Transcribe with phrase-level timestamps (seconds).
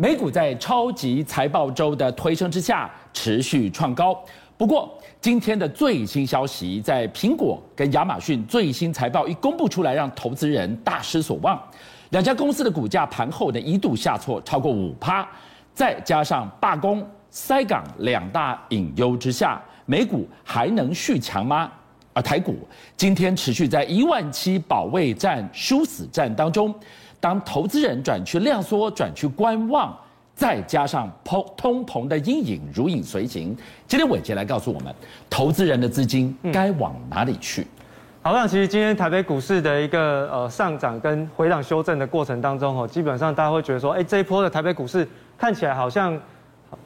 [0.00, 4.18] 美股在超级财报周的推升之下持续创高。
[4.56, 11.62] 不过，今天的最新消息，在苹果跟亚马逊最新财报一公布出来，让投资人大失所望。
[12.12, 15.28] 两家公司的股价盘后呢一度下挫超过五趴，
[15.74, 21.70] 再加上罢工、塞港两大隐忧之下，美股还能续强吗？
[22.14, 22.56] 而台股
[22.96, 26.74] 今天持续在一万七保卫战、殊死战当中，
[27.20, 29.94] 当投资人转去量缩、转去观望，
[30.34, 33.54] 再加上通通膨的阴影如影随形，
[33.86, 34.92] 今天伟杰来告诉我们，
[35.28, 37.66] 投资人的资金该往哪里去？
[38.22, 45.06] 好，那其实今天台北股市的一个呃上涨跟回档修正的过程当中，哦，基本上大家会觉得说，哎，这一波的台北股市
[45.38, 46.12] 看起来好像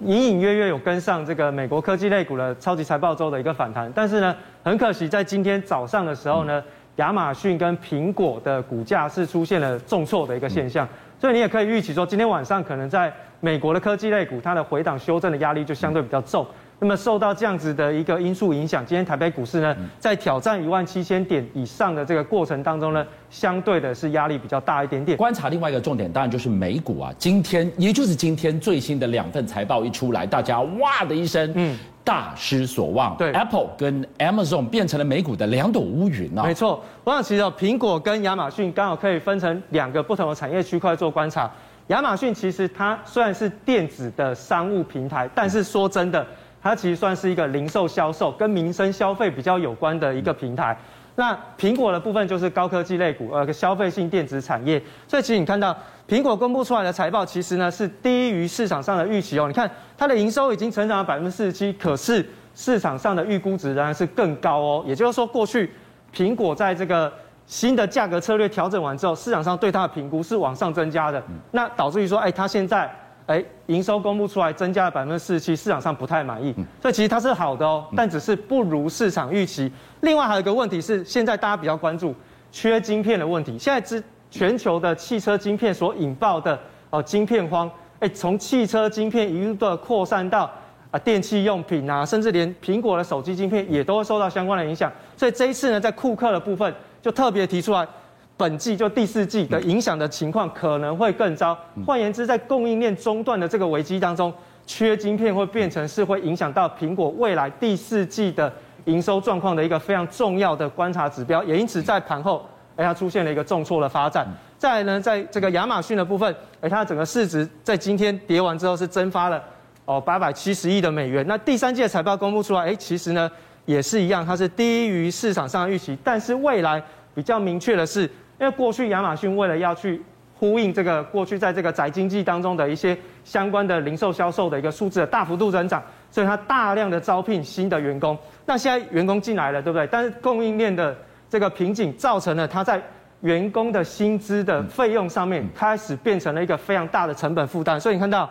[0.01, 6.63] 隐隐约约有跟上这个美国科技类股的超级财报周的一个反弹，但是呢，很可惜在今天早上的时候呢，
[6.97, 16.47] 亚马逊跟苹果的股价是出现了重挫的一个现象，所以你也可以预期说，今天晚上可能在美国的科技类股它的回档修正的压力就相对比较重。
[16.81, 25.17] 那么受到这样子的一个因素影响，今天台北股市呢，在挑战一万七千点以上的这个过程当中呢，相对的是压力比较大一点点。
[25.17, 33.17] 观察另外一个重点，当然就是美股啊，今天也就是今天最新的两份财报一出来，大家哇的一声，嗯，大失所望。
[33.17, 36.43] 对，Apple 跟 Amazon 变成了美股的两朵乌云啊。
[36.43, 41.51] 没错，我想其实苹果跟亚马逊刚好可以分成两个不同的产业区块做观察。
[41.87, 46.27] 亚马逊其实它虽然是电子的商务平台，但是说真的。
[46.65, 50.75] 它其实算是一个零售销售跟民生消费比较有关的一个平台。
[51.17, 54.83] 那苹果的部分就是高科技类股，呃，消费性电子产业。
[55.07, 55.77] 所以其实你看到
[56.09, 59.47] 苹果公布出来的财报，其实呢是低于市场上的预期哦。
[59.47, 64.83] 你看它的营收已经成长了百分之四十七，可是市场上的预估值仍然是更高哦。
[64.87, 65.71] 也就是说，过去
[66.15, 67.13] 苹果在这个
[67.47, 72.91] 新的价格策略调整完之后，市场上对它的评估是往上增加的，那导致于说，哎，它现在。
[73.27, 79.73] 哎，营收公布出来增加了百分之四十七，市场上不太满意，所以其实它是好的哦，但只是不如市场预期。
[80.03, 82.15] 另外还有一个问题是，现在大家比较关注
[82.53, 83.59] 缺晶片的问题。
[83.59, 86.59] 现在之全球的汽车晶片所引爆的
[86.91, 87.71] 哦晶片荒，
[88.01, 90.51] 哎，从汽车晶片一路的扩散到
[90.91, 94.93] 啊电器用品啊，甚至连苹果的手机晶片也都会受到相关的影响。
[95.17, 97.89] 所以这一次呢，在库克的部分就特别提出来。
[98.37, 101.57] 本季就第四季的影响的情况可能会更糟。
[101.87, 104.33] 换言之，在供应链中断的这个危机当中，
[104.67, 108.53] 缺晶片会变成是会影响到苹果未来第四季的
[108.87, 111.45] 营收状况的一个非常重要的观察指标。
[111.45, 112.45] 也因此，在盘后，
[112.77, 114.27] 哎，它出现了一个重挫的发展。
[114.59, 119.41] 再来呢，在这个亚马逊的部分，哎，它整个市值在今天跌完之后是蒸发了
[119.85, 121.25] 哦八百七十亿的美元。
[121.29, 123.31] 那第三季的财报公布出来，哎，其实呢
[123.67, 125.97] 也是一样，它是低于市场上的预期。
[126.03, 126.83] 但是未来
[127.15, 128.11] 比较明确的是。
[128.41, 130.03] 因为过去亚马逊为了要去
[130.37, 135.81] 呼应这个过去在这个宅经济当中的一些相关的零售销售的一个数字的大幅度增长，
[136.11, 138.19] 所以它大量的招聘新的员工。
[138.45, 139.87] 那现在员工进来了，对不对？
[139.87, 140.95] 但是供应链的
[141.31, 142.83] 这个瓶颈造成了它在
[143.21, 147.81] 员工的薪资的费用上面开始变成了一个非常大的成本负担。
[147.81, 148.29] 所以你看到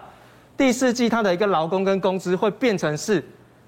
[0.57, 3.23] 第四季它的一个劳工跟工资会变成是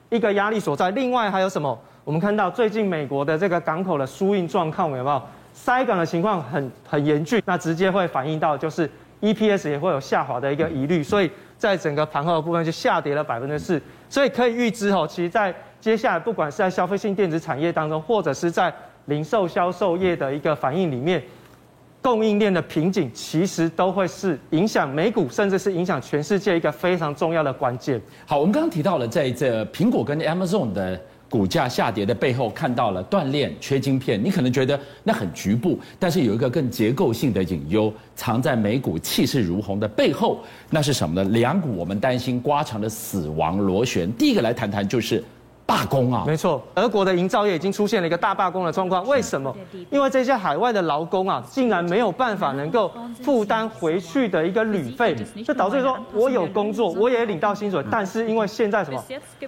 [0.09, 0.91] 一个压力所在。
[0.91, 1.79] 另外还有什么？
[2.05, 5.21] 我们看到最近美国的这个港口的输运状况有没有？
[5.55, 8.87] 塞港的情况很很严峻，那直接会反映到就是
[9.21, 15.51] EPS 也会有下滑的一个疑虑，所以在整个盘后的部分就下跌了百分之四，所以可以预知哦，其实，在
[15.81, 18.71] 接下来不管是在消费性电子产业当中，或者是在
[19.05, 21.23] 零售销售业的一个反应里面，
[22.01, 27.99] 供应链的瓶颈其实都会是影响美股，甚至是影响全世界一个非常重要的关键。
[28.27, 31.01] 好，我们刚刚提到了在这苹果跟 Amazon 的。
[31.35, 34.23] 股价下跌的背后，看到了锻炼、缺晶片。
[34.23, 41.29] 你可能觉得那很局部，但是有一个更结构性的隐忧藏在美股气势如虹的背后，那是什么呢？
[41.31, 44.09] 两股我们担心蜗成的死亡螺旋。
[44.13, 45.21] 第一个来谈谈就是。
[45.65, 49.03] 罢工啊，没错，俄国的营造业已经出现了一个大罢工的状况。
[49.07, 49.55] 为什么？
[49.89, 52.91] 因为这些海外的劳工啊，竟然没有办法能够
[53.23, 59.03] 负担回去的一个旅费，这导致说，我有工作，我也领到薪水，但是因为现在什么，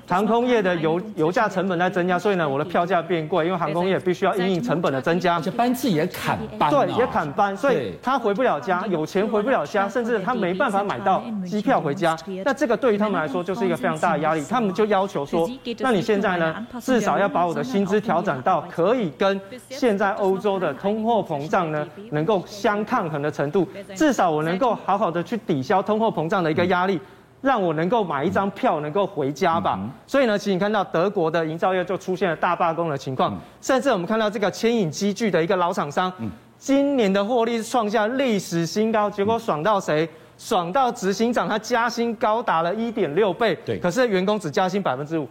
[0.07, 12.17] 航空业的油油价成本在增加，所以呢，我的票价变贵，因为航空业必须要因应成本的增加，而且班次也砍班，对，也砍班，所以他回不了家，有钱回不了家，甚至他没办法买到机票回家。
[12.43, 15.47] 那这个对于他们来说就是一个非常大的压力，他们就要求说，
[15.77, 16.06] 那你。
[16.07, 26.97] 现在呢，至少要把我的薪资调整到可以跟现在欧洲的通货膨胀呢能够相抗衡的程度，至少我能够好好的去抵消通货膨胀的一个压力，
[27.41, 29.77] 让我能够买一张票能够回家吧。
[30.05, 36.09] 所以呢，其实你看到德国的营造业就出现了大罢工的情况，甚至我们看到这个牵引机具的一个老厂商，
[36.57, 40.07] 今年的获利创下历史新高，结果爽到谁？
[40.37, 45.27] 爽到执行长他加薪高达了一点六倍，对，可是员工只加薪百分之五，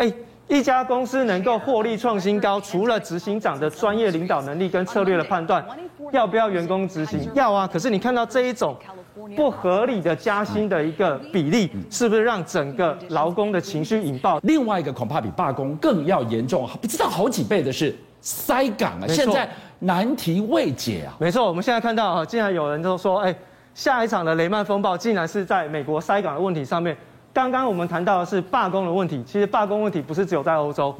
[0.00, 0.12] 哎。
[0.52, 5.64] 一家公司能够获利创新高，除了执行长的专业领导能力跟策略的判断，
[6.10, 7.20] 要不要员工执行？
[7.34, 7.70] 要啊。
[7.72, 8.76] 可是你看到这一种
[9.36, 14.40] 不合理的加薪的一个比例，是不是让整个劳工的情绪引爆？
[14.42, 19.48] 另外一个恐怕比罢工更要严重，不知道好几倍的是塞港啊，现在
[19.78, 21.14] 难题未解啊。
[21.20, 23.32] 没错，我们现在看到啊，竟然有人都说，哎，
[23.72, 26.96] 下一场的雷曼风暴竟然是在美国塞港的问题上面。
[27.32, 30.94] 刚刚我们谈到的是罢工的问题，其实罢工问题不是只有在欧洲，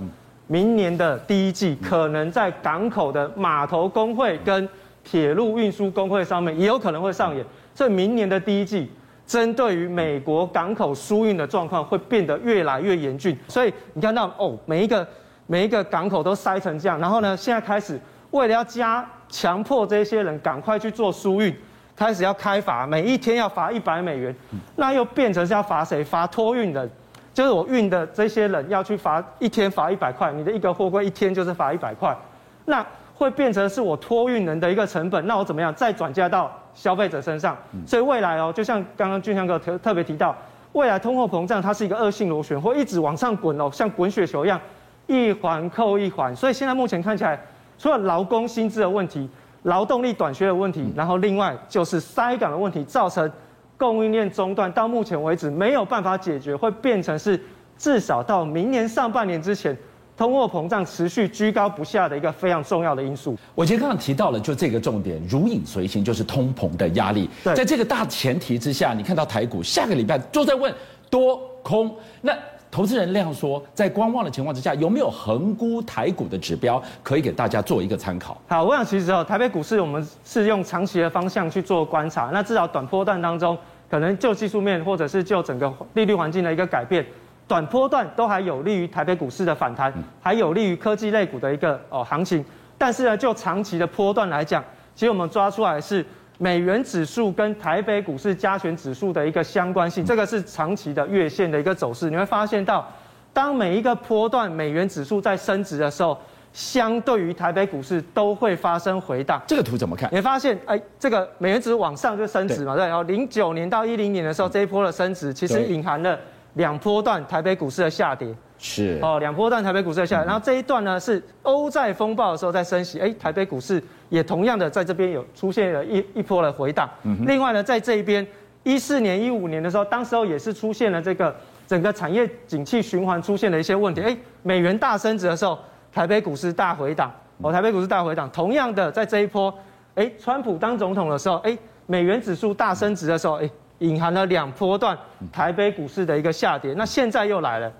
[0.47, 4.69] 明年的第一季可能在港口的码头工会跟
[5.03, 7.45] 铁路运输工会上面也有可能会上演，
[7.75, 8.89] 所以明年的第一季
[9.27, 15.07] 针对于美国港口疏运的状况会变得越来越严峻，所以你看到哦，每一个
[15.49, 17.99] 每一个港口都塞成这样，然后呢，现在开始
[18.31, 21.53] 为了要加强迫这些人赶快去做疏运。
[22.01, 24.35] 开始要开罚，每一天要罚一百美元，
[24.77, 26.03] 那又变成是要罚谁？
[26.03, 26.91] 罚托运人，
[27.35, 32.17] 就是我运的这些人要去罚一天罚一百块，你的一个货柜一天就是罚一百块，
[32.65, 32.83] 那
[33.15, 37.55] 会变成是我托运人的一个成本，那我怎么样再转嫁到消费者身上？
[37.87, 40.35] 所以未来哦，就像刚刚俊相哥特特别提到，
[40.73, 44.59] 未来通货膨胀它是一个恶性螺旋，会一直往上滚哦，像滚雪球一样，
[45.07, 46.35] 一环扣一环。
[46.35, 47.39] 所以现在目前看起来，
[47.79, 49.29] 除了劳工薪资的问题。
[49.65, 53.31] 劳动力短缺的问题，然后另外就是塞港的问题，造成
[53.77, 57.39] 供应链中断，到目前为止没有办法解决，会变成是
[57.77, 59.77] 至少到明年上半年之前，
[60.17, 63.37] 通货膨胀持续居高不下的一个非常重要的因素。
[63.55, 67.29] 我今天刚刚提到了，就这个重点，如影随形，就是通膨的压力。
[67.43, 70.75] 在这个大前提之下，你看到台股下个礼拜就在问
[71.11, 72.33] 多空那。
[72.71, 78.41] 投资人量说，在观望的情况之下，有没有横估台股的指标可以给大家做一个参考？
[78.47, 83.59] 好，我想其实哦，台北股市我们是用长期的方向去做观察，那至少短波段当中，
[83.91, 87.05] 可能就技术面或者是就整个利率环境的一个改变，
[87.49, 92.45] 短波段都还有利于台北股市的反弹，还有利于科技类股的一个哦行情。
[92.79, 94.63] 但是呢，就长期的波段来讲，
[94.95, 96.07] 其实我们抓出来是。
[96.43, 102.09] 美元指数跟台北股市加权指数的一个相关性，这个是长期的月线的一个走势。
[102.09, 102.91] 你会发现到，
[103.31, 106.17] 当每一个波段美元指数在升值的时候，
[106.55, 109.39] 相对于台北股市都会发生回荡。
[109.47, 110.09] 这个图怎么看？
[110.11, 112.87] 你会发现，哎，这个美元指数往上就升值嘛，对。
[112.87, 116.19] 然后零九年到一零年的时候，这一波的升值其实隐含了
[116.55, 118.35] 两波段台北股市的下跌。
[118.63, 123.83] 是哦，两波段台北股市的下跌，然后这一段呢是欧债风暴的时候在升息，哎，台北股市。
[124.11, 126.91] 也同样的在这边有出现了一一波的回档。
[127.29, 128.27] 另外呢，在这一边
[128.65, 131.33] 一四年、一五年的时候，当时候也是出现了这个
[131.65, 134.01] 整个产业景气循环出现了一些问题。
[134.01, 135.57] 哎，美元大升值的时候，
[135.93, 137.09] 台北股市大回档。
[137.41, 138.29] 哦，台北股市大回档。
[138.33, 139.55] 同样的，在这一波，
[139.95, 141.57] 哎，川普当总统的时候，哎，
[141.87, 143.49] 美元指数大升值的时候，哎，
[143.81, 144.97] 隐含了两波段
[145.31, 146.73] 台北股市的一个下跌。
[146.79, 147.71] 那现在又来了。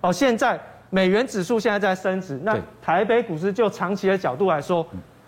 [0.00, 0.58] 哦，现在
[0.88, 4.86] 美元指数现在在升值，那台北股市就长期的角度来说。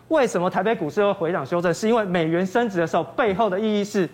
[0.09, 1.73] 为什么台北股市会回档修正？
[1.73, 4.07] 是因为美元升值的时候，背后的意义是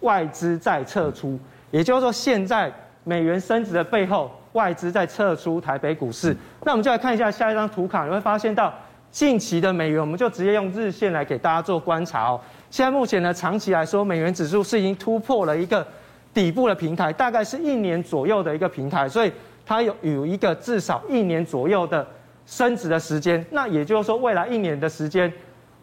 [0.00, 1.38] 外资在撤出。
[1.70, 2.70] 也就是说，现在
[3.04, 6.36] 美元升值的背后，外资在撤出台北股市。
[6.64, 8.70] 那我们就来看一下下一张图卡，你会发现到
[9.16, 12.38] 近期的美元，我们就直接用日线来给大家做观察哦。
[12.70, 15.86] 现在目前呢，长期来说，美元指数是已经突破了一个
[16.34, 19.32] 底部的平台，大概是一年左右的一个平台，所以
[19.64, 22.06] 它有有一个至少一年左右的
[22.44, 23.42] 升值的时间。
[23.52, 25.32] 那也就是说，未来一年的时间。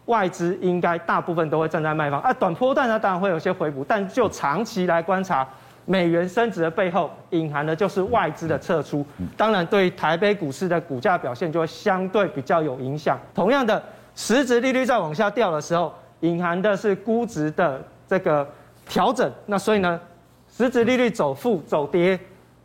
[0.06, 5.48] 外资应该大部分都会站在卖方啊，短波段呢当然会有些回补，但就长期来观察，
[5.86, 9.04] 美元升值的背后隐含的就是外资的撤出，
[9.36, 13.18] 当然对台北股市的股价表现就会相对比较有影响。
[13.34, 13.82] 同样的，
[14.14, 18.46] 实质利率在往下掉的时候，隐含的是估值的这个
[18.88, 20.00] 调整，那所以呢，
[20.50, 22.18] 实质利率走负走跌，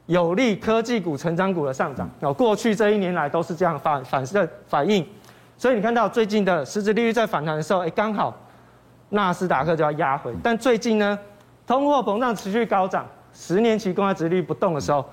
[0.06, 2.10] 有利科技股、成长股的上涨。
[2.20, 5.06] 那，过去这一年来都是这样反反射反应。
[5.58, 8.34] 所以你看到最近的实质利率在反弹的时候，哎，刚好
[9.10, 10.34] 纳斯达克就要压回。
[10.42, 11.20] 但最近呢，
[11.70, 15.06] 通货膨胀持续高涨，十年期公债殖利率不动的时候，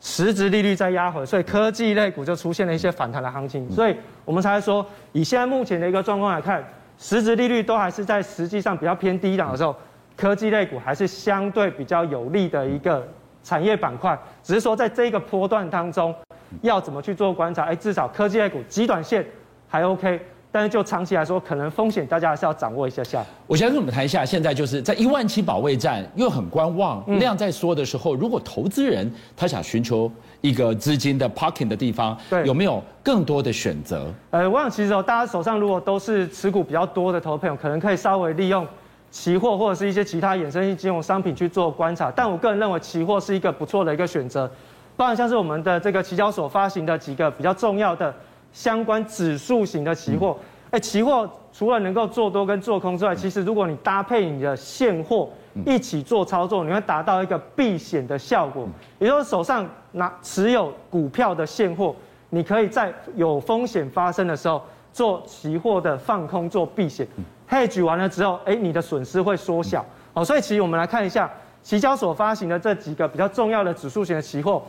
[0.00, 3.70] 实质利率在压回，所以科技类股就出现了一些反弹的行情。
[3.70, 3.94] 所以
[4.24, 6.64] 我们才说，以现在目前的一个状况来看，
[6.96, 9.76] 实质利率都还是在实际上比较偏低档的时候，
[10.16, 13.06] 科技类股还是相对比较有利的一个
[13.44, 14.18] 产业板块。
[14.42, 16.14] 只是说在这个波段当中，
[16.62, 17.64] 要怎么去做观察？
[17.64, 19.22] 哎，至少科技类股极短线。
[19.68, 20.18] 还 OK，
[20.54, 23.24] 但是就长期来说，可能风险大家还是要掌握一下下。
[23.46, 34.12] 我先跟我们谈一下，现在就是在一万七保卫战又很观望，量在缩的时候，如果投资人他想寻求一个资金的 parking 的地方，对，有没有更多的选择？
[34.30, 38.66] 呃，我想其实哦，大家手上如果都是持股比较多的投朋友，可能可以稍微利用
[39.10, 42.12] 期货或者是一些其他衍生性金融商品去做观察。
[42.14, 44.50] 但我个人认为期货是一个不错的一个选择，
[44.98, 48.14] 包含像是我们的这个期交所发行的几个比较重要的
[48.52, 50.36] 相关指数型的期货。
[50.70, 55.28] 哎，期货除了能够做多跟做空之外，其实如果你搭配你的现货
[55.66, 58.66] 一起做操作，你会达到一个避险的效果。
[58.98, 61.94] 也就是手上拿持有股票的现货，
[62.30, 64.62] 你可以在有风险发生的时候
[64.94, 67.06] 做期货的放空做避险。
[67.50, 69.84] hedge 完了之后，哎，你的损失会缩小。
[70.14, 71.30] 好，所以其实我们来看一下
[71.62, 74.62] 期交所发行的这几个比较重要的指数型的期货。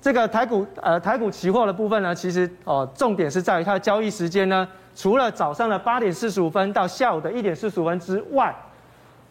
[0.00, 4.66] 这个台股呃台股期货的部分呢，其实哦重点是在于它的交易时间呢。
[4.94, 8.54] 除了早上的八点四十五分到下午的一点四十五分之外，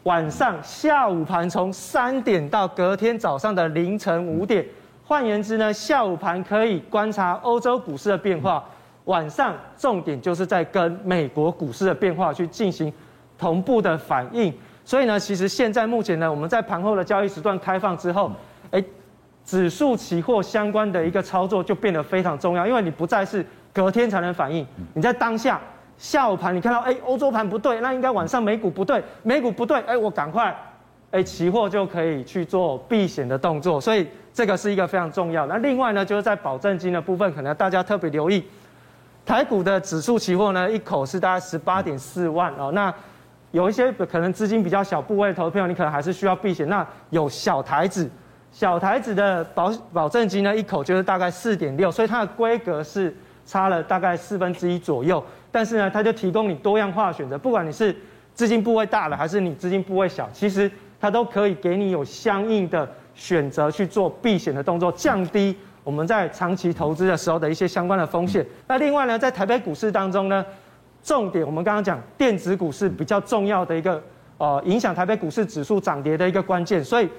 [0.03, 4.65] 晚上下午盘从三点到隔天早上的凌晨五点，
[5.05, 8.63] 换言之呢，下午盘可以观察欧洲股市的变化，
[9.05, 12.91] 晚上重点就是在跟美国股市的变化去进行
[13.37, 14.51] 同步的反应。
[14.85, 18.31] 所以呢，其实现在目前呢，我们在盘后的交易时段开放之后，
[18.71, 18.83] 哎，
[19.49, 23.43] 指数期货相关的一个操作就变得非常重要，因为你不再是。
[23.71, 24.65] 隔天才能反应。
[24.95, 25.61] 你在当下
[25.95, 30.53] 下午盘，你看到哎，欧洲盘不对，那应该晚上美股不对，美股不对，哎，我赶快
[31.11, 33.79] 哎，期货就可以去做避险的动作。
[33.79, 35.45] 所以这个是一个非常重要。
[35.45, 38.43] 那另外呢，就是在保证金的部分，可能大家特别留意，
[39.23, 42.71] 台股的指数期货呢，一口是大概十八点四万哦。
[42.73, 42.91] 那
[43.51, 46.67] 有一些可能资金比较小部位的投票，你可能还是需要避险。
[46.67, 48.09] 那有小台子，
[48.51, 53.15] 小台子的保保证金呢，一口就是大概四点六，所以它的规格是。
[53.45, 57.95] 差了大概四分之一左右，但是呢，它就提供你多样化选择，不管你是
[58.35, 68.45] 资金部位大的还是你资金部位小，其实它都可以给你有相应的选择去做避险的动作，降低我们在长期投资的时候的一些相关的风险。
[68.67, 70.45] 那另外呢，在台北股市当中呢，
[71.01, 73.99] 重点我们刚刚讲电子股是比较重要的一个
[74.37, 77.09] 呃影响台北股市指数涨跌的一个关键，所以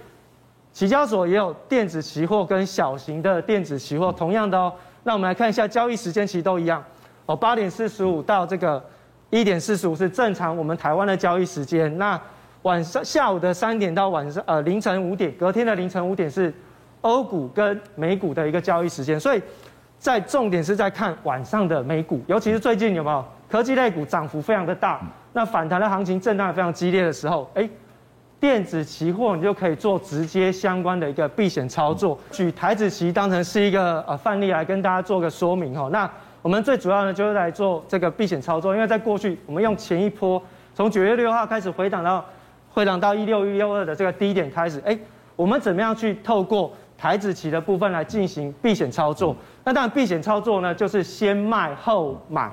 [0.73, 4.73] 期交所也有电子期货跟小型的电子期货，同样的哦。
[5.03, 6.83] 那我们来看一下交易时间，其实都一样
[7.27, 7.35] 哦。
[7.35, 8.83] 八点四十五到这个
[9.31, 11.99] 一点四十五是正常我们台湾的交易时间。
[11.99, 12.19] 那
[12.63, 16.55] 晚上下午的三点到晚上呃凌晨五点，隔天的凌晨五点是
[17.01, 19.19] 欧股跟美股的一个交易时间。
[19.19, 19.43] 所以
[19.99, 25.01] 在重点是在看晚上的美股，尤其是最近有没有科技类股涨幅非常的大，
[25.33, 27.69] 那反弹的行情震荡非常激烈的时候，哎。
[28.41, 35.91] 电子期货你就可以做直接相关的一个避险操作，举台子期当成是一个呃范例来跟大家做个说明哈。
[35.93, 40.43] 那我们最主要呢就是来做这个避险操作，因为在过去我们用前一波
[40.75, 42.25] 从九月六号开始回档到
[42.71, 44.99] 回档到一六一六二的这个低点开始，哎，
[45.37, 49.37] 我们怎么样去透过台子期的部分来进行避险操作？
[49.65, 52.51] 那当然避险操作呢就是先卖后买，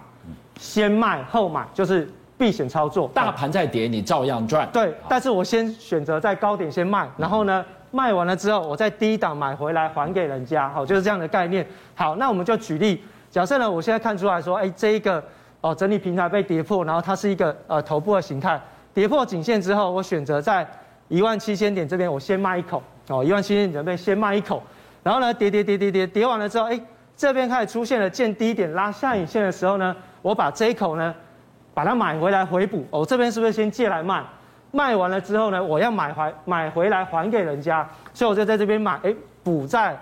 [0.59, 2.11] 先卖后买就是。
[2.37, 4.69] 避险操作，大盘在跌，你照样赚。
[4.71, 11.65] 对，但是我先选择在高点先卖，然后呢，卖完了之后，我在低档买回来还给人家，好，就是这样的概念。
[11.95, 15.23] 好，那我们就举例，假设呢，我现在看出来说，哎，这一个
[15.61, 18.61] 哦整理平台被跌破，然后它是一个呃头部的形态，
[18.93, 20.67] 跌破颈线之后，我选择在
[21.07, 24.61] 一万七千点这边，我先卖一口，哦，一万七千点这边先卖一口，
[25.01, 26.79] 然后呢，跌跌跌跌跌，跌完了之后，哎，
[27.15, 31.15] 这边开始出现了见低点拉下影线的时候呢，我把这一口呢。
[31.77, 34.23] 把它买回来回补，我、哦、这边是不是先借来卖？
[34.71, 39.95] 卖完了之后呢，我要买回买回来还给人家，所以我就在这边买，哎，补在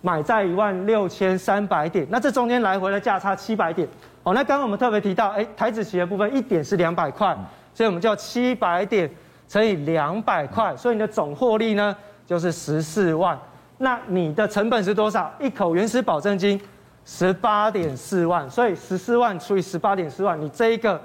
[0.00, 3.86] 买在一万六千三百点，那这中间来回的价差七百点。
[4.22, 7.36] 哦，那刚刚我们特别提到，哎，台子期的部分一点是两百块，
[7.74, 9.10] 所以我们叫七百点
[9.46, 11.94] 乘以两百块，所以你的总获利呢
[12.24, 13.38] 就是十四万。
[13.76, 15.30] 那你的成本是多少？
[15.38, 16.58] 一口原始保证金。
[17.06, 21.00] 十八点四万，所以十四万除以十八点四万，你这一个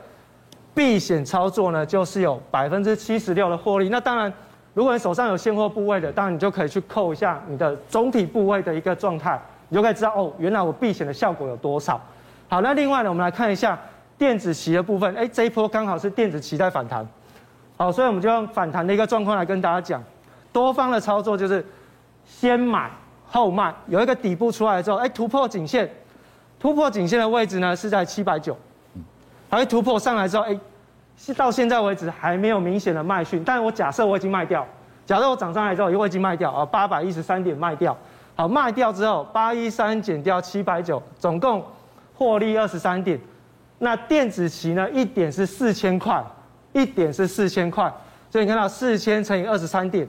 [0.74, 3.90] 避险操作呢，就是有百分之七十六的获利。
[3.90, 4.32] 那当然，
[4.74, 9.38] 如果你手上有现货部位的，当然你就可以去扣一下你的总体部位的一个状态，
[9.68, 12.00] 你就可以知道哦，原来我避险的效果有多少。
[12.48, 13.78] 好，那另外呢，我们来看一下
[14.18, 15.14] 电子期的部分。
[15.16, 17.06] 哎，这一波刚好是电子期在反弹，
[17.76, 20.02] 好，所以我们就用反弹的一个状况来跟大家讲，
[20.54, 21.66] 多方的操作就是
[22.24, 22.90] 先买。
[23.32, 25.90] 后卖有一个底部出来之后，哎，突破颈线，
[26.60, 28.58] 突破颈线的位置呢是在七百九，
[29.50, 30.60] 还会突破上来之后，哎，
[31.18, 34.66] 是到现在为止还没有明显的卖讯，但是我假设我已经卖掉，
[35.06, 36.52] 假设我涨上来之后，我已经卖掉。
[36.52, 37.96] 啊，八百一十三点卖掉，
[38.36, 41.64] 好，卖掉之后八一三减掉七百九，总共
[42.16, 43.20] 获利二十三点，
[43.78, 46.24] 那电子期呢一点是四千块，
[46.74, 47.94] 一点是四千块，
[48.32, 50.08] 所以你看到四千乘以二十三点。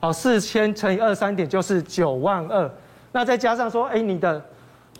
[0.00, 2.68] 好，四千乘以二三点就是九万二，
[3.12, 4.42] 那再加上说，哎，你的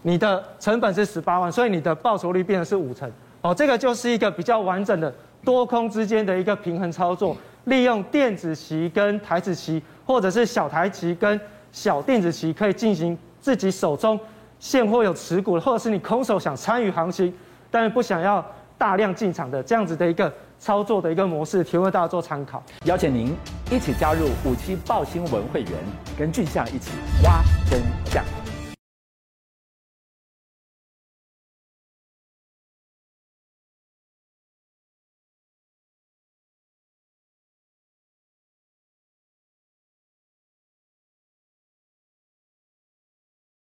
[0.02, 3.11] 你的成本是十八万，所以你的报酬率变成是五成。
[3.40, 5.11] 哦，这个就是一个比较完整的
[5.42, 11.40] 多空之间的一个平衡操作，利用电子棋跟台子棋，或者是小台棋跟
[11.73, 14.21] 小电子棋，可以进行自己手中
[14.59, 17.33] 现货有持股，或者是你空手想参与行情，
[17.71, 18.45] 但是不想要
[18.76, 20.30] 大量进场的这样子的一个
[20.61, 22.62] 操作的一个模式，提供大家做参考。
[22.85, 23.35] 邀请您
[23.71, 25.73] 一起加入五七报新闻会员，
[26.19, 26.90] 跟俊相一起
[27.25, 28.39] 挖真相。